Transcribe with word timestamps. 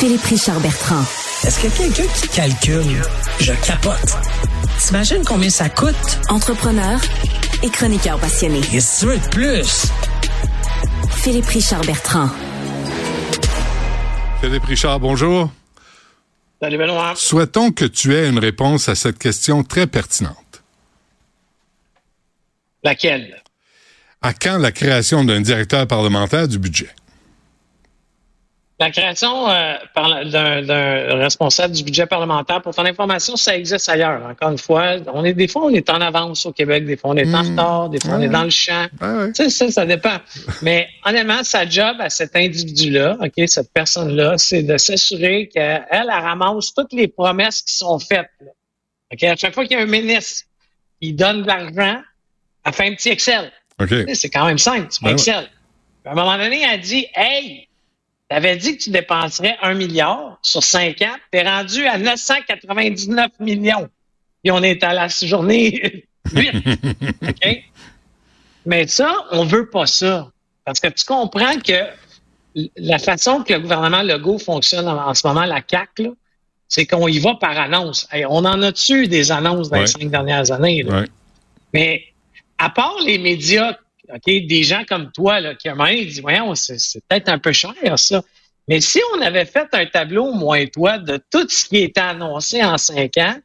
Philippe 0.00 0.22
Richard 0.22 0.60
Bertrand. 0.60 1.02
Est-ce 1.44 1.60
que 1.60 1.76
quelqu'un 1.76 2.10
qui 2.14 2.28
calcule, 2.28 3.02
je 3.38 3.52
capote. 3.66 4.16
T'imagines 4.78 5.22
combien 5.26 5.50
ça 5.50 5.68
coûte? 5.68 6.18
Entrepreneur 6.30 6.98
et 7.62 7.68
chroniqueur 7.68 8.18
passionné. 8.18 8.60
Et 8.72 8.80
si 8.80 9.00
tu 9.00 9.06
veux 9.08 9.18
de 9.18 9.28
plus? 9.28 9.88
Philippe 11.10 11.44
Richard 11.44 11.82
Bertrand. 11.82 12.30
Philippe 14.40 14.64
Richard, 14.64 15.00
bonjour. 15.00 15.50
Salut 16.62 16.78
Benoît. 16.78 17.12
Souhaitons 17.14 17.70
que 17.70 17.84
tu 17.84 18.14
aies 18.14 18.26
une 18.26 18.38
réponse 18.38 18.88
à 18.88 18.94
cette 18.94 19.18
question 19.18 19.62
très 19.64 19.86
pertinente. 19.86 20.62
Laquelle? 22.82 23.42
À 24.22 24.32
quand 24.32 24.56
la 24.56 24.72
création 24.72 25.24
d'un 25.24 25.42
directeur 25.42 25.86
parlementaire 25.86 26.48
du 26.48 26.58
budget? 26.58 26.88
La 28.80 28.90
création 28.90 29.46
euh, 29.50 29.76
d'un 30.24 31.16
responsable 31.16 31.74
du 31.74 31.84
budget 31.84 32.06
parlementaire, 32.06 32.62
pour 32.62 32.74
ton 32.74 32.86
information, 32.86 33.36
ça 33.36 33.54
existe 33.54 33.90
ailleurs. 33.90 34.24
Encore 34.24 34.52
une 34.52 34.58
fois, 34.58 34.96
on 35.12 35.22
est 35.22 35.34
des 35.34 35.48
fois 35.48 35.66
on 35.66 35.68
est 35.74 35.90
en 35.90 36.00
avance 36.00 36.46
au 36.46 36.52
Québec, 36.52 36.86
des 36.86 36.96
fois 36.96 37.10
on 37.10 37.16
est 37.18 37.26
en 37.26 37.44
hmm. 37.44 37.50
retard, 37.50 37.88
des 37.90 38.00
fois 38.00 38.12
on 38.14 38.22
est 38.22 38.30
dans 38.30 38.44
le 38.44 38.48
champ. 38.48 38.86
Tu 38.98 39.34
sais, 39.34 39.50
ça, 39.50 39.70
ça 39.70 39.84
dépend. 39.84 40.16
Mais 40.62 40.88
honnêtement, 41.04 41.44
sa 41.44 41.68
job 41.68 41.96
à 41.98 42.08
cet 42.08 42.34
individu-là, 42.34 43.18
ok, 43.20 43.46
cette 43.48 43.70
personne-là, 43.70 44.38
c'est 44.38 44.62
de 44.62 44.78
s'assurer 44.78 45.50
qu'elle 45.52 45.86
elle, 45.90 46.08
ramasse 46.08 46.72
toutes 46.72 46.94
les 46.94 47.08
promesses 47.08 47.60
qui 47.60 47.74
sont 47.74 47.98
faites. 47.98 48.30
Ok, 49.12 49.22
à 49.24 49.36
chaque 49.36 49.52
fois 49.52 49.66
qu'il 49.66 49.76
y 49.76 49.80
a 49.80 49.82
un 49.82 49.86
ministre, 49.86 50.46
il 51.02 51.16
donne 51.16 51.42
de 51.42 51.48
l'argent, 51.48 52.00
elle 52.64 52.72
fait 52.72 52.88
un 52.88 52.94
petit 52.94 53.10
Excel. 53.10 53.52
C'est 54.14 54.30
quand 54.30 54.46
même 54.46 54.58
simple, 54.58 54.86
c'est 54.88 55.02
pas 55.02 55.12
Excel. 55.12 55.50
À 56.06 56.12
un 56.12 56.14
moment 56.14 56.38
donné, 56.38 56.62
elle 56.62 56.80
dit, 56.80 57.06
hey, 57.14 57.68
tu 58.30 58.36
avais 58.36 58.56
dit 58.56 58.78
que 58.78 58.84
tu 58.84 58.90
dépenserais 58.90 59.56
un 59.60 59.74
milliard 59.74 60.38
sur 60.42 60.62
cinq 60.62 61.02
ans. 61.02 61.16
Tu 61.32 61.38
es 61.38 61.42
rendu 61.42 61.84
à 61.86 61.98
999 61.98 63.28
millions. 63.40 63.88
Et 64.44 64.52
on 64.52 64.62
est 64.62 64.84
à 64.84 64.94
la 64.94 65.08
journée 65.08 66.06
8. 66.32 66.50
OK? 67.28 67.64
Mais 68.66 68.86
ça, 68.86 69.26
on 69.32 69.44
veut 69.44 69.68
pas 69.68 69.86
ça. 69.86 70.30
Parce 70.64 70.78
que 70.78 70.88
tu 70.88 71.04
comprends 71.04 71.58
que 71.58 71.86
la 72.76 72.98
façon 72.98 73.42
que 73.42 73.54
le 73.54 73.60
gouvernement 73.60 74.02
Legault 74.02 74.38
fonctionne 74.38 74.86
en, 74.86 75.14
ce 75.14 75.26
moment, 75.26 75.44
la 75.44 75.60
CAC, 75.60 76.02
c'est 76.68 76.86
qu'on 76.86 77.08
y 77.08 77.18
va 77.18 77.34
par 77.34 77.58
annonce. 77.58 78.06
on 78.28 78.44
en 78.44 78.62
a 78.62 78.70
tu 78.70 79.08
des 79.08 79.32
annonces 79.32 79.70
dans 79.70 79.80
les 79.80 79.88
cinq 79.88 80.08
dernières 80.08 80.52
années. 80.52 80.84
Mais 81.74 82.04
à 82.58 82.70
part 82.70 82.96
les 83.04 83.18
médias 83.18 83.76
OK, 84.14 84.24
des 84.24 84.62
gens 84.62 84.84
comme 84.88 85.10
toi, 85.12 85.40
là, 85.40 85.54
qui 85.54 85.68
à 85.68 85.72
un 85.72 85.74
moment 85.74 85.90
disent, 85.90 86.20
voyons, 86.20 86.54
c'est 86.54 86.76
peut-être 87.08 87.28
un 87.28 87.38
peu 87.38 87.52
cher, 87.52 87.74
ça. 87.96 88.22
Mais 88.68 88.80
si 88.80 89.00
on 89.14 89.20
avait 89.20 89.46
fait 89.46 89.68
un 89.72 89.86
tableau, 89.86 90.32
moi 90.32 90.60
et 90.60 90.68
toi, 90.68 90.98
de 90.98 91.20
tout 91.30 91.48
ce 91.48 91.64
qui 91.64 91.78
était 91.78 92.00
annoncé 92.00 92.62
en 92.62 92.78
cinq 92.78 93.16
ans, 93.16 93.36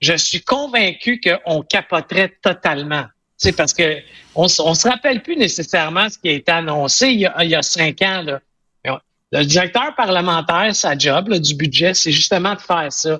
je 0.00 0.14
suis 0.16 0.42
convaincu 0.42 1.20
qu'on 1.20 1.62
capoterait 1.62 2.36
totalement. 2.42 3.06
C'est 3.36 3.52
parce 3.52 3.72
que 3.72 3.98
on, 4.34 4.44
on 4.44 4.74
se 4.74 4.88
rappelle 4.88 5.22
plus 5.22 5.36
nécessairement 5.36 6.08
ce 6.08 6.18
qui 6.18 6.28
a 6.28 6.32
été 6.32 6.52
annoncé 6.52 7.08
il 7.08 7.20
y 7.20 7.26
a, 7.26 7.62
cinq 7.62 8.02
ans. 8.02 8.22
Là. 8.22 8.40
Le 9.32 9.44
directeur 9.44 9.96
parlementaire, 9.96 10.72
sa 10.76 10.96
job 10.96 11.32
du 11.34 11.56
budget, 11.56 11.92
c'est 11.94 12.12
justement 12.12 12.54
de 12.54 12.60
faire 12.60 12.92
ça. 12.92 13.18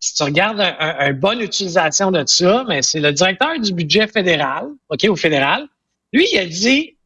Si 0.00 0.14
tu 0.14 0.22
regardes 0.22 0.60
une 0.60 1.12
bonne 1.12 1.40
utilisation 1.40 2.10
de 2.10 2.24
ça, 2.26 2.64
mais 2.66 2.80
c'est 2.80 3.00
le 3.00 3.12
directeur 3.12 3.58
du 3.60 3.72
budget 3.72 4.06
fédéral, 4.08 4.68
OK, 4.88 5.04
au 5.04 5.16
fédéral. 5.16 5.68
Lui, 6.12 6.26
il 6.32 6.38
a 6.38 6.46
dit, 6.46 6.96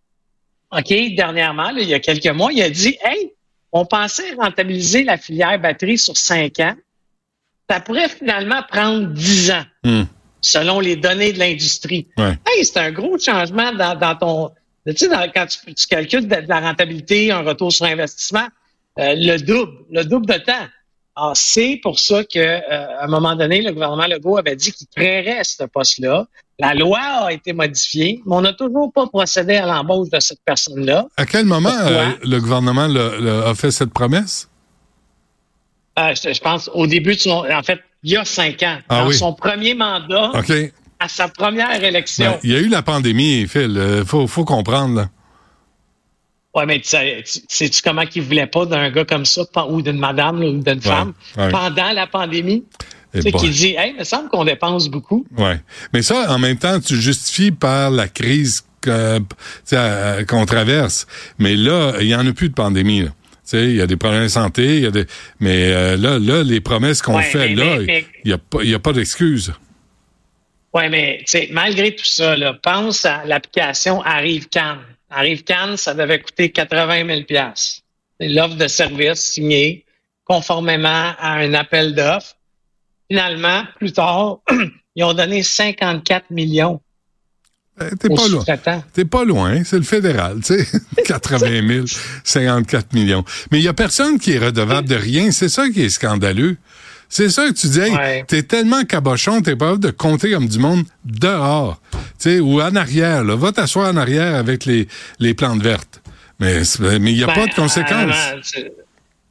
OK, 0.70 0.94
dernièrement, 1.16 1.70
il 1.70 1.88
y 1.88 1.94
a 1.94 2.00
quelques 2.00 2.28
mois, 2.28 2.52
il 2.52 2.62
a 2.62 2.70
dit, 2.70 2.96
hey, 3.04 3.32
on 3.72 3.84
pensait 3.84 4.34
rentabiliser 4.38 5.02
la 5.02 5.18
filière 5.18 5.58
batterie 5.58 5.98
sur 5.98 6.16
cinq 6.16 6.60
ans. 6.60 6.76
Ça 7.68 7.80
pourrait 7.80 8.08
finalement 8.08 8.62
prendre 8.68 9.08
dix 9.08 9.50
ans, 9.50 9.64
hmm. 9.82 10.04
selon 10.40 10.78
les 10.78 10.94
données 10.94 11.32
de 11.32 11.40
l'industrie. 11.40 12.06
Hey, 12.16 12.64
c'est 12.64 12.78
un 12.78 12.92
gros 12.92 13.18
changement 13.18 13.72
dans, 13.72 14.16
ton, 14.16 14.50
tu 14.86 14.96
sais, 14.96 15.08
quand 15.34 15.46
tu, 15.46 15.86
calcules 15.88 16.28
de, 16.28 16.36
la 16.46 16.60
rentabilité, 16.60 17.32
un 17.32 17.40
retour 17.40 17.72
sur 17.72 17.86
investissement, 17.86 18.46
euh, 19.00 19.14
le 19.16 19.38
double, 19.38 19.72
le 19.90 20.04
double 20.04 20.26
de 20.26 20.38
temps. 20.38 20.68
Ah, 21.16 21.32
c'est 21.34 21.78
pour 21.80 22.00
ça 22.00 22.24
que, 22.24 22.38
euh, 22.38 22.60
à 22.98 23.04
un 23.04 23.06
moment 23.06 23.36
donné, 23.36 23.62
le 23.62 23.72
gouvernement 23.72 24.06
Legault 24.06 24.36
avait 24.36 24.56
dit 24.56 24.72
qu'il 24.72 24.88
créerait 24.88 25.44
ce 25.44 25.62
poste-là. 25.64 26.26
La 26.58 26.74
loi 26.74 26.98
a 26.98 27.32
été 27.32 27.52
modifiée, 27.52 28.20
mais 28.26 28.36
on 28.36 28.40
n'a 28.40 28.52
toujours 28.52 28.92
pas 28.92 29.06
procédé 29.06 29.56
à 29.56 29.66
l'embauche 29.66 30.10
de 30.10 30.18
cette 30.18 30.40
personne-là. 30.44 31.06
À 31.16 31.26
quel 31.26 31.44
moment 31.44 31.70
euh, 31.70 32.10
le 32.22 32.40
gouvernement 32.40 32.88
a 33.46 33.54
fait 33.54 33.70
cette 33.70 33.92
promesse? 33.92 34.48
Euh, 35.98 36.14
je, 36.14 36.40
pense 36.40 36.68
au 36.74 36.88
début, 36.88 37.14
de 37.14 37.52
en 37.52 37.62
fait, 37.62 37.80
il 38.02 38.12
y 38.12 38.16
a 38.16 38.24
cinq 38.24 38.62
ans, 38.64 38.78
ah 38.88 39.04
dans 39.04 39.12
son 39.12 39.32
premier 39.32 39.74
mandat, 39.74 40.32
à 40.98 41.08
sa 41.08 41.28
première 41.28 41.82
élection. 41.82 42.32
Ben, 42.32 42.38
il 42.42 42.50
y 42.52 42.56
a 42.56 42.58
eu 42.58 42.68
la 42.68 42.82
pandémie, 42.82 43.46
Phil. 43.46 43.80
Il 44.00 44.04
faut, 44.04 44.26
faut 44.26 44.44
comprendre. 44.44 44.96
Là. 44.96 45.08
Ouais, 46.54 46.66
mais 46.66 46.80
sais-tu 46.84 47.82
comment 47.82 48.06
qu'il 48.06 48.22
voulait 48.22 48.46
pas 48.46 48.64
d'un 48.64 48.90
gars 48.90 49.04
comme 49.04 49.24
ça, 49.24 49.42
ou 49.68 49.82
d'une 49.82 49.98
madame, 49.98 50.42
ou 50.42 50.62
d'une 50.62 50.80
femme, 50.80 51.12
pendant 51.34 51.90
la 51.92 52.06
pandémie? 52.06 52.64
Tu 53.12 53.22
sais, 53.22 53.32
qui 53.32 53.50
dit, 53.50 53.74
hey, 53.78 53.92
il 53.94 53.98
me 53.98 54.04
semble 54.04 54.28
qu'on 54.28 54.44
dépense 54.44 54.88
beaucoup. 54.88 55.24
Ouais. 55.36 55.60
Mais 55.92 56.02
ça, 56.02 56.32
en 56.32 56.38
même 56.38 56.58
temps, 56.58 56.80
tu 56.80 56.96
justifies 57.00 57.52
par 57.52 57.90
la 57.90 58.08
crise 58.08 58.64
qu'on 58.82 60.46
traverse. 60.46 61.06
Mais 61.38 61.54
là, 61.54 61.94
il 62.00 62.08
y 62.08 62.14
en 62.14 62.26
a 62.26 62.32
plus 62.32 62.48
de 62.48 62.54
pandémie, 62.54 63.02
là. 63.02 63.10
Tu 63.10 63.50
sais, 63.50 63.64
il 63.64 63.76
y 63.76 63.82
a 63.82 63.86
des 63.86 63.96
problèmes 63.96 64.22
de 64.22 64.28
santé, 64.28 64.76
il 64.76 64.82
y 64.82 64.86
a 64.86 64.90
des... 64.90 65.04
mais 65.38 65.66
euh, 65.66 65.96
là, 65.96 66.18
là, 66.18 66.42
les 66.42 66.60
promesses 66.60 67.02
qu'on 67.02 67.20
fait 67.20 67.54
là, 67.54 67.76
il 67.82 68.04
n'y 68.24 68.32
a 68.32 68.38
pas, 68.38 68.64
y 68.64 68.72
a 68.72 68.78
pas 68.78 68.94
d'excuses. 68.94 69.52
Oui, 70.72 70.88
mais 70.88 71.18
tu 71.18 71.24
sais, 71.26 71.48
malgré 71.52 71.94
tout 71.94 72.06
ça, 72.06 72.36
là, 72.36 72.54
pense 72.54 73.04
à 73.04 73.22
l'application 73.26 74.00
Arrive 74.02 74.48
Cannes. 74.48 74.78
Arrive 75.10 75.44
Cannes, 75.44 75.76
ça 75.76 75.94
devait 75.94 76.20
coûter 76.20 76.50
80 76.50 77.24
000 77.28 77.44
C'est 78.18 78.28
l'offre 78.28 78.56
de 78.56 78.66
service 78.66 79.20
signée 79.20 79.84
conformément 80.24 81.14
à 81.18 81.34
un 81.34 81.54
appel 81.54 81.94
d'offres. 81.94 82.36
Finalement, 83.10 83.64
plus 83.78 83.92
tard, 83.92 84.38
ils 84.96 85.04
ont 85.04 85.12
donné 85.12 85.42
54 85.42 86.30
millions. 86.30 86.80
Eh, 87.80 87.96
t'es 87.96 88.08
pas 88.08 88.28
loin. 88.28 88.44
T'es 88.92 89.04
pas 89.04 89.24
loin, 89.24 89.64
c'est 89.64 89.76
le 89.76 89.82
fédéral, 89.82 90.40
tu 90.44 90.54
sais. 90.64 90.80
80 91.04 91.66
000, 91.66 91.86
54 92.22 92.92
millions. 92.92 93.24
Mais 93.50 93.58
il 93.58 93.64
y 93.64 93.68
a 93.68 93.74
personne 93.74 94.18
qui 94.18 94.32
est 94.32 94.38
redevable 94.38 94.88
de 94.88 94.94
rien. 94.94 95.32
C'est 95.32 95.48
ça 95.48 95.68
qui 95.68 95.82
est 95.82 95.90
scandaleux. 95.90 96.56
C'est 97.16 97.28
ça 97.28 97.46
que 97.46 97.52
tu 97.52 97.68
dis, 97.68 97.78
hey, 97.78 98.24
t'es 98.26 98.42
tellement 98.42 98.82
cabochon, 98.82 99.40
t'es 99.40 99.54
pas 99.54 99.76
de 99.76 99.92
compter 99.92 100.32
comme 100.32 100.48
du 100.48 100.58
monde 100.58 100.82
dehors, 101.04 101.80
tu 101.92 101.98
sais, 102.18 102.40
ou 102.40 102.60
en 102.60 102.74
arrière, 102.74 103.22
là. 103.22 103.36
Va 103.36 103.52
t'asseoir 103.52 103.88
en 103.88 103.96
arrière 103.96 104.34
avec 104.34 104.64
les, 104.64 104.88
les 105.20 105.32
plantes 105.32 105.62
vertes. 105.62 106.02
Mais 106.40 106.62
mais 106.80 107.12
il 107.12 107.16
n'y 107.16 107.22
a 107.22 107.28
pas 107.28 107.46
de 107.46 107.50
ben, 107.50 107.54
conséquences. 107.54 108.34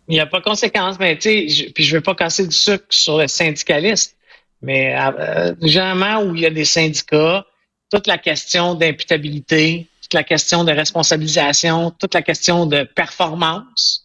Il 0.08 0.14
n'y 0.14 0.22
a 0.22 0.26
pas 0.26 0.40
de 0.40 0.46
conséquences, 0.46 0.98
mais 0.98 1.18
tu 1.18 1.50
sais, 1.50 1.72
puis 1.76 1.84
je 1.84 1.98
veux 1.98 2.02
pas 2.02 2.16
casser 2.16 2.48
du 2.48 2.56
sucre 2.56 2.86
sur 2.90 3.18
le 3.18 3.28
syndicaliste, 3.28 4.16
mais 4.62 4.96
euh, 4.98 5.54
généralement 5.62 6.24
où 6.24 6.34
il 6.38 6.44
y 6.44 6.46
a 6.46 6.52
des 6.52 6.64
syndicats, 6.64 7.46
toute 7.92 8.08
la 8.08 8.18
question 8.18 8.76
d'imputabilité, 8.76 9.90
toute 10.02 10.14
la 10.14 10.24
question 10.24 10.64
de 10.64 10.72
responsabilisation, 10.72 11.92
toute 11.92 12.14
la 12.14 12.22
question 12.22 12.66
de 12.66 12.84
performance, 12.84 14.03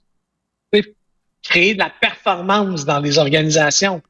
créer 1.49 1.75
de 1.75 1.79
la 1.79 1.91
performance 2.01 2.85
dans 2.85 3.01
les 3.01 3.19
organisations. 3.19 4.03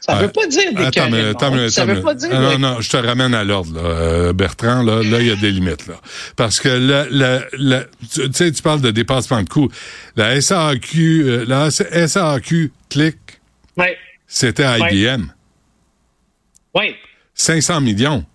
Ça 0.00 0.16
ne 0.16 0.20
veut 0.22 0.32
pas 0.32 0.46
dire 0.46 0.74
des 0.74 0.84
attends, 0.84 1.08
mais, 1.08 1.28
attends, 1.28 1.68
Ça 1.70 1.86
veut 1.86 2.02
pas 2.02 2.12
dire 2.14 2.38
Non, 2.38 2.58
non, 2.58 2.80
je 2.82 2.90
te 2.90 2.96
ramène 2.98 3.32
à 3.32 3.42
l'ordre, 3.42 3.80
euh, 3.82 4.34
Bertrand. 4.34 4.82
Là, 4.82 5.02
là, 5.02 5.20
il 5.20 5.28
y 5.28 5.30
a 5.30 5.36
des 5.36 5.50
limites. 5.50 5.86
Là. 5.86 5.94
Parce 6.36 6.60
que 6.60 6.68
là, 6.68 7.44
tu 8.12 8.20
sais, 8.32 8.52
tu 8.52 8.62
parles 8.62 8.82
de 8.82 8.90
dépassement 8.90 9.42
de 9.42 9.48
coûts. 9.48 9.70
La 10.14 10.38
SAQ, 10.42 11.22
euh, 11.24 11.44
la 11.48 11.70
SAQ 11.70 12.70
clic, 12.90 13.16
c'était 14.26 14.66
IBM. 14.78 15.28
Oui. 16.74 16.94
500 17.34 17.80
millions 17.80 18.26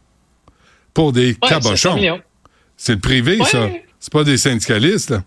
pour 0.95 1.13
des 1.13 1.35
cabochons. 1.35 2.19
C'est 2.77 2.93
le 2.93 2.99
privé, 2.99 3.37
ça. 3.43 3.69
C'est 3.99 4.13
pas 4.13 4.23
des 4.23 4.37
syndicalistes. 4.37 5.11
Là. 5.11 5.23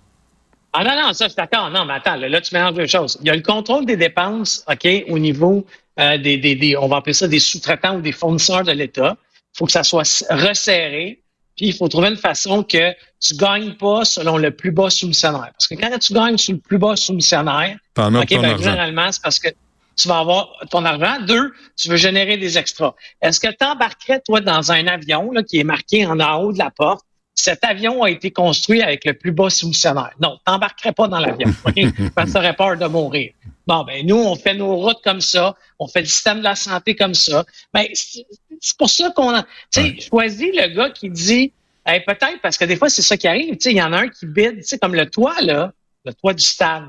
Ah 0.72 0.84
non, 0.84 1.02
non, 1.02 1.12
ça, 1.12 1.28
c'est 1.28 1.36
d'accord. 1.36 1.70
Non, 1.70 1.84
mais 1.84 1.94
attends, 1.94 2.16
là, 2.16 2.40
tu 2.40 2.54
mélanges 2.54 2.74
deux 2.74 2.86
choses. 2.86 3.18
Il 3.20 3.26
y 3.26 3.30
a 3.30 3.36
le 3.36 3.42
contrôle 3.42 3.84
des 3.84 3.96
dépenses, 3.96 4.64
OK, 4.70 4.88
au 5.08 5.18
niveau 5.18 5.66
euh, 6.00 6.16
des, 6.16 6.38
des, 6.38 6.54
des, 6.54 6.76
on 6.76 6.88
va 6.88 6.96
appeler 6.96 7.12
ça 7.12 7.28
des 7.28 7.40
sous-traitants 7.40 7.96
ou 7.96 8.00
des 8.00 8.12
fournisseurs 8.12 8.64
de 8.64 8.72
l'État. 8.72 9.16
Il 9.54 9.58
faut 9.58 9.66
que 9.66 9.72
ça 9.72 9.84
soit 9.84 10.24
resserré. 10.30 11.20
Puis 11.56 11.66
il 11.66 11.74
faut 11.74 11.86
trouver 11.88 12.08
une 12.08 12.16
façon 12.16 12.62
que 12.62 12.92
tu 13.20 13.36
gagnes 13.36 13.74
pas 13.74 14.06
selon 14.06 14.38
le 14.38 14.50
plus 14.50 14.70
bas 14.70 14.88
soumissionnaire. 14.88 15.50
Parce 15.52 15.68
que 15.68 15.74
quand 15.74 15.98
tu 15.98 16.14
gagnes 16.14 16.38
sur 16.38 16.54
le 16.54 16.60
plus 16.60 16.78
bas 16.78 16.96
soumissionnaire, 16.96 17.76
OK, 17.98 18.40
ben, 18.40 18.56
généralement, 18.56 19.12
c'est 19.12 19.22
parce 19.22 19.38
que 19.38 19.48
tu 19.94 20.08
vas 20.08 20.20
avoir 20.20 20.56
ton 20.70 20.82
argent. 20.86 21.20
Deux, 21.26 21.52
tu 21.76 21.90
veux 21.90 21.96
générer 21.96 22.38
des 22.38 22.56
extras. 22.56 22.94
Est-ce 23.20 23.38
que 23.38 23.48
tu 23.48 23.64
embarquerais, 23.66 24.20
toi, 24.24 24.40
dans 24.40 24.72
un 24.72 24.86
avion 24.86 25.30
là, 25.30 25.42
qui 25.42 25.58
est 25.58 25.64
marqué 25.64 26.06
en 26.06 26.18
haut 26.36 26.54
de 26.54 26.58
la 26.58 26.70
porte 26.70 27.04
cet 27.42 27.64
avion 27.64 28.02
a 28.04 28.10
été 28.10 28.30
construit 28.30 28.82
avec 28.82 29.04
le 29.04 29.14
plus 29.14 29.32
bas 29.32 29.50
soumissionnaire. 29.50 30.12
Non, 30.20 30.38
t'embarquerais 30.44 30.92
pas 30.92 31.08
dans 31.08 31.18
l'avion, 31.18 31.48
parce 32.14 32.28
que 32.28 32.32
t'aurais 32.32 32.54
peur 32.54 32.76
de 32.76 32.86
mourir. 32.86 33.32
Bon, 33.66 33.82
ben 33.82 34.06
nous, 34.06 34.16
on 34.16 34.36
fait 34.36 34.54
nos 34.54 34.76
routes 34.76 35.02
comme 35.02 35.20
ça, 35.20 35.56
on 35.78 35.88
fait 35.88 36.00
le 36.00 36.06
système 36.06 36.38
de 36.38 36.44
la 36.44 36.54
santé 36.54 36.94
comme 36.94 37.14
ça. 37.14 37.44
Ben, 37.74 37.86
c'est 37.92 38.76
pour 38.78 38.88
ça 38.88 39.10
qu'on 39.10 39.34
a, 39.34 39.42
tu 39.42 39.48
sais, 39.70 40.00
choisi 40.00 40.52
le 40.52 40.68
gars 40.68 40.90
qui 40.90 41.10
dit, 41.10 41.52
peut-être 41.84 42.40
parce 42.42 42.56
que 42.56 42.64
des 42.64 42.76
fois 42.76 42.88
c'est 42.88 43.02
ça 43.02 43.16
qui 43.16 43.26
arrive, 43.26 43.56
tu 43.56 43.62
sais, 43.62 43.70
il 43.72 43.76
y 43.76 43.82
en 43.82 43.92
a 43.92 44.02
un 44.02 44.08
qui 44.08 44.26
bide, 44.26 44.58
tu 44.58 44.62
sais, 44.62 44.78
comme 44.78 44.94
le 44.94 45.10
toit 45.10 45.40
là, 45.40 45.72
le 46.04 46.14
toit 46.14 46.34
du 46.34 46.44
stade. 46.44 46.88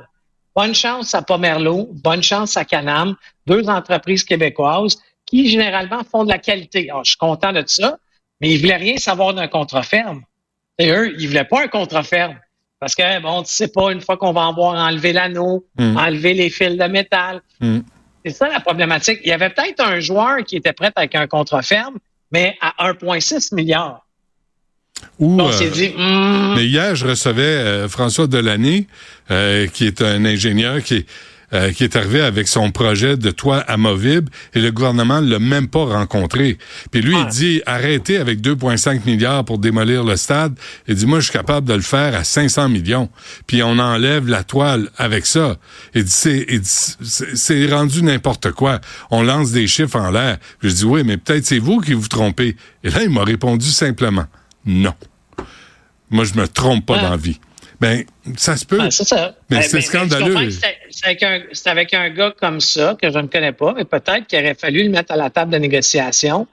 Bonne 0.55 0.75
chance 0.75 1.15
à 1.15 1.23
Pomerleau, 1.23 1.89
bonne 1.93 2.21
chance 2.21 2.57
à 2.57 2.65
Canam, 2.65 3.15
deux 3.47 3.67
entreprises 3.69 4.23
québécoises 4.23 4.99
qui 5.25 5.49
généralement 5.49 6.03
font 6.03 6.25
de 6.25 6.29
la 6.29 6.37
qualité. 6.37 6.91
Alors, 6.91 7.03
je 7.03 7.11
suis 7.11 7.17
content 7.17 7.51
de 7.51 7.63
ça, 7.65 7.97
mais 8.39 8.51
ils 8.51 8.59
voulaient 8.59 8.77
rien 8.77 8.97
savoir 8.97 9.33
d'un 9.33 9.47
contrat 9.47 9.81
ferme. 9.81 10.21
Et 10.79 10.91
eux, 10.91 11.13
ils 11.19 11.27
voulaient 11.27 11.43
pas 11.43 11.63
un 11.63 11.67
contrat 11.67 12.03
ferme. 12.03 12.35
Parce 12.79 12.95
que, 12.95 13.21
bon, 13.21 13.43
tu 13.43 13.51
sais 13.51 13.69
pas, 13.69 13.91
une 13.91 14.01
fois 14.01 14.17
qu'on 14.17 14.33
va 14.33 14.47
avoir 14.47 14.75
enlevé 14.75 15.13
l'anneau, 15.13 15.65
hmm. 15.77 15.95
enlever 15.97 16.33
les 16.33 16.49
fils 16.49 16.77
de 16.77 16.83
métal. 16.85 17.41
Hmm. 17.61 17.79
C'est 18.25 18.33
ça 18.33 18.49
la 18.49 18.59
problématique. 18.59 19.19
Il 19.23 19.29
y 19.29 19.31
avait 19.31 19.49
peut-être 19.49 19.81
un 19.81 19.99
joueur 19.99 20.37
qui 20.45 20.57
était 20.57 20.73
prêt 20.73 20.91
avec 20.95 21.15
un 21.15 21.27
contrat 21.27 21.61
ferme, 21.61 21.97
mais 22.31 22.57
à 22.59 22.91
1,6 22.91 23.55
milliard. 23.55 24.05
Ou, 25.19 25.39
euh, 25.39 25.91
hmm. 25.97 26.55
Mais 26.55 26.65
hier, 26.65 26.95
je 26.95 27.07
recevais 27.07 27.41
euh, 27.41 27.87
François 27.87 28.27
Delaney, 28.27 28.87
euh, 29.31 29.67
qui 29.67 29.85
est 29.85 30.01
un 30.01 30.25
ingénieur 30.25 30.81
qui 30.83 30.95
est 30.95 31.05
euh, 31.53 31.71
qui 31.71 31.83
est 31.83 31.95
arrivé 31.95 32.21
avec 32.21 32.47
son 32.47 32.71
projet 32.71 33.17
de 33.17 33.31
toit 33.31 33.59
amovible 33.59 34.31
et 34.53 34.59
le 34.59 34.71
gouvernement 34.71 35.21
ne 35.21 35.29
l'a 35.29 35.39
même 35.39 35.67
pas 35.67 35.85
rencontré. 35.85 36.57
Puis 36.91 37.01
lui, 37.01 37.15
il 37.17 37.25
dit 37.27 37.61
arrêtez 37.65 38.17
avec 38.17 38.41
2,5 38.41 39.05
milliards 39.05 39.45
pour 39.45 39.59
démolir 39.59 40.03
le 40.03 40.15
stade. 40.15 40.55
Il 40.87 40.95
dit 40.95 41.05
moi, 41.05 41.19
je 41.19 41.25
suis 41.25 41.33
capable 41.33 41.67
de 41.67 41.73
le 41.73 41.81
faire 41.81 42.15
à 42.15 42.23
500 42.23 42.69
millions. 42.69 43.09
Puis 43.47 43.63
on 43.63 43.79
enlève 43.79 44.27
la 44.27 44.43
toile 44.43 44.89
avec 44.97 45.25
ça. 45.25 45.57
Il 45.95 46.03
dit 46.03 46.11
c'est 46.11 47.65
rendu 47.71 48.03
n'importe 48.03 48.51
quoi. 48.51 48.79
On 49.11 49.23
lance 49.23 49.51
des 49.51 49.67
chiffres 49.67 49.99
en 49.99 50.11
l'air. 50.11 50.37
Je 50.61 50.69
dis 50.69 50.85
oui, 50.85 51.03
mais 51.05 51.17
peut-être 51.17 51.45
c'est 51.45 51.59
vous 51.59 51.79
qui 51.79 51.93
vous 51.93 52.07
trompez. 52.07 52.55
Et 52.83 52.89
là, 52.89 53.03
il 53.03 53.09
m'a 53.09 53.23
répondu 53.23 53.67
simplement 53.67 54.25
non. 54.65 54.93
Moi, 56.09 56.25
je 56.25 56.35
me 56.35 56.47
trompe 56.47 56.85
pas 56.85 57.01
dans 57.01 57.09
la 57.09 57.17
vie. 57.17 57.39
Ben, 57.83 58.05
ça 58.37 58.55
se 58.55 58.65
peut. 58.65 58.79
c'est 58.89 59.03
ça. 59.03 59.35
Mais 59.49 59.57
ben, 59.57 59.63
c'est 59.63 59.81
scandaleux. 59.81 60.49
C'est 60.89 61.67
avec, 61.67 61.93
un 61.93 62.09
gars 62.11 62.31
comme 62.31 62.61
ça, 62.61 62.95
que 62.99 63.11
je 63.11 63.19
ne 63.19 63.27
connais 63.27 63.51
pas, 63.51 63.73
mais 63.73 63.83
peut-être 63.83 64.25
qu'il 64.25 64.39
aurait 64.39 64.55
fallu 64.55 64.83
le 64.83 64.89
mettre 64.89 65.11
à 65.11 65.17
la 65.17 65.29
table 65.29 65.51
de 65.51 65.57
négociation 65.57 66.47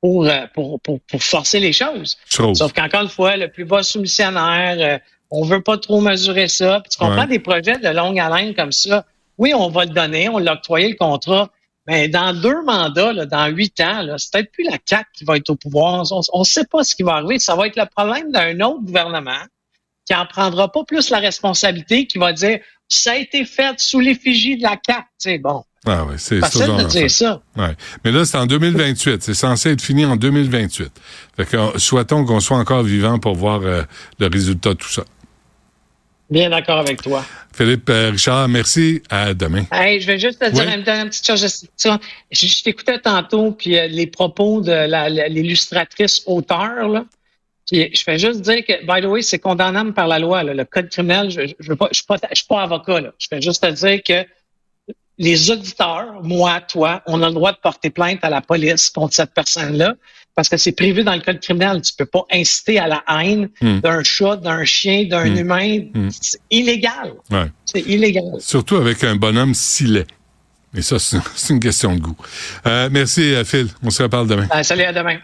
pour, 0.00 0.26
euh, 0.26 0.46
pour, 0.54 0.78
pour, 0.80 1.00
forcer 1.18 1.58
les 1.58 1.72
choses. 1.72 2.16
Sauf 2.28 2.72
qu'encore 2.72 3.02
une 3.02 3.08
fois, 3.08 3.36
le 3.36 3.48
plus 3.48 3.64
bas 3.64 3.82
soumissionnaire, 3.82 4.76
euh, 4.78 4.98
on 5.32 5.42
veut 5.42 5.62
pas 5.62 5.78
trop 5.78 6.00
mesurer 6.00 6.46
ça. 6.46 6.80
Puis 6.80 6.90
tu 6.90 6.98
comprends 6.98 7.26
des 7.26 7.40
projets 7.40 7.78
de 7.78 7.88
longue 7.88 8.20
haleine 8.20 8.54
comme 8.54 8.72
ça. 8.72 9.04
Oui, 9.36 9.52
on 9.54 9.68
va 9.70 9.84
le 9.84 9.90
donner, 9.90 10.28
on 10.28 10.38
l'a 10.38 10.52
octroyé 10.52 10.88
le 10.88 10.94
contrat, 10.94 11.50
mais 11.88 12.06
dans 12.06 12.32
deux 12.32 12.62
mandats, 12.62 13.26
dans 13.26 13.48
huit 13.48 13.80
ans, 13.80 14.06
c'est 14.16 14.32
peut-être 14.32 14.52
plus 14.52 14.64
la 14.64 14.78
CAC 14.78 15.06
qui 15.12 15.24
va 15.24 15.36
être 15.36 15.50
au 15.50 15.56
pouvoir. 15.56 16.04
On 16.32 16.38
ne 16.38 16.44
sait 16.44 16.66
pas 16.66 16.84
ce 16.84 16.94
qui 16.94 17.02
va 17.02 17.14
arriver. 17.14 17.40
Ça 17.40 17.56
va 17.56 17.66
être 17.66 17.76
le 17.76 17.86
problème 17.86 18.30
d'un 18.30 18.60
autre 18.60 18.82
gouvernement 18.82 19.42
qui 20.08 20.14
en 20.14 20.24
prendra 20.24 20.72
pas 20.72 20.84
plus 20.84 21.10
la 21.10 21.18
responsabilité, 21.18 22.06
qui 22.06 22.18
va 22.18 22.32
dire 22.32 22.60
ça 22.88 23.12
a 23.12 23.16
été 23.16 23.44
fait 23.44 23.78
sous 23.78 24.00
l'effigie 24.00 24.56
de 24.56 24.62
la 24.62 24.76
carte. 24.76 25.06
C'est 25.18 25.36
bon. 25.36 25.64
Ah 25.86 26.04
oui, 26.08 26.14
c'est 26.16 26.40
facile 26.40 26.66
de 26.76 26.84
dire 26.84 27.10
ça. 27.10 27.42
Ouais. 27.56 27.76
Mais 28.04 28.10
là, 28.10 28.24
c'est 28.24 28.38
en 28.38 28.46
2028. 28.46 29.22
C'est 29.22 29.34
censé 29.34 29.72
être 29.72 29.82
fini 29.82 30.06
en 30.06 30.16
2028. 30.16 30.90
Fait 31.36 31.44
que, 31.44 31.56
euh, 31.56 31.78
souhaitons 31.78 32.24
qu'on 32.24 32.40
soit 32.40 32.56
encore 32.56 32.82
vivant 32.82 33.18
pour 33.18 33.34
voir 33.34 33.60
euh, 33.62 33.82
le 34.18 34.26
résultat 34.28 34.70
de 34.70 34.74
tout 34.74 34.88
ça. 34.88 35.04
Bien 36.30 36.50
d'accord 36.50 36.78
avec 36.78 37.02
toi. 37.02 37.24
Philippe 37.54 37.88
euh, 37.90 38.10
Richard, 38.10 38.48
merci. 38.48 39.02
À 39.10 39.34
demain. 39.34 39.64
Hey, 39.70 40.00
je 40.00 40.06
vais 40.06 40.18
juste 40.18 40.40
te 40.40 40.50
dire 40.50 40.68
une 40.68 40.82
dernière 40.82 41.06
petite 41.06 41.26
chose. 41.26 41.66
Je, 42.30 42.62
t'écoutais 42.62 42.98
tantôt, 42.98 43.52
puis 43.52 43.70
les 43.88 44.06
propos 44.06 44.62
de 44.62 45.28
l'illustratrice 45.28 46.22
auteur, 46.26 46.88
là 46.88 47.04
je 47.70 48.02
fais 48.02 48.18
juste 48.18 48.40
dire 48.40 48.64
que, 48.64 48.84
by 48.86 49.02
the 49.02 49.10
way, 49.10 49.22
c'est 49.22 49.38
condamnable 49.38 49.92
par 49.92 50.08
la 50.08 50.18
loi. 50.18 50.42
Le 50.42 50.64
code 50.64 50.88
criminel, 50.88 51.30
je 51.30 51.40
ne 51.42 51.46
je, 51.58 51.72
pas, 51.74 51.88
je, 51.92 51.98
suis 51.98 52.46
pas 52.48 52.62
avocat. 52.62 53.00
Là. 53.00 53.12
Je 53.18 53.26
fais 53.28 53.40
juste 53.40 53.62
te 53.62 53.70
dire 53.70 54.02
que 54.02 54.26
les 55.18 55.50
auditeurs, 55.50 56.22
moi, 56.22 56.60
toi, 56.60 57.02
on 57.06 57.22
a 57.22 57.28
le 57.28 57.34
droit 57.34 57.52
de 57.52 57.58
porter 57.58 57.90
plainte 57.90 58.20
à 58.22 58.30
la 58.30 58.40
police 58.40 58.88
contre 58.90 59.14
cette 59.14 59.34
personne-là 59.34 59.94
parce 60.34 60.48
que 60.48 60.56
c'est 60.56 60.72
prévu 60.72 61.02
dans 61.02 61.14
le 61.14 61.20
code 61.20 61.40
criminel. 61.40 61.82
Tu 61.82 61.92
peux 61.98 62.06
pas 62.06 62.24
inciter 62.30 62.78
à 62.78 62.86
la 62.86 63.02
haine 63.08 63.50
hmm. 63.60 63.80
d'un 63.80 64.04
chat, 64.04 64.36
d'un 64.36 64.64
chien, 64.64 65.06
d'un 65.06 65.28
hmm. 65.28 65.36
humain. 65.36 65.78
Hmm. 65.92 66.08
C'est 66.10 66.38
illégal. 66.50 67.14
C'est 67.64 67.80
illégal. 67.80 68.24
Surtout 68.38 68.76
avec 68.76 69.02
un 69.02 69.16
bonhomme 69.16 69.52
si 69.54 70.04
Mais 70.72 70.82
ça, 70.82 70.98
c'est 71.00 71.52
une 71.52 71.60
question 71.60 71.96
de 71.96 72.00
goût. 72.00 72.16
Euh, 72.66 72.88
merci, 72.92 73.34
Phil. 73.44 73.66
On 73.82 73.90
se 73.90 74.04
reparle 74.04 74.28
demain. 74.28 74.46
salut, 74.62 74.84
à 74.84 74.92
demain. 74.92 75.18